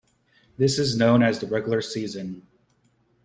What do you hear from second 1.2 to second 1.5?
as the